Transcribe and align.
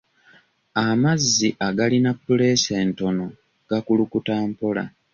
Amazzi 0.85 1.49
agalina 1.67 2.11
puleesa 2.23 2.71
entono 2.83 3.25
gakulukuta 3.69 4.33
mpola. 4.49 4.83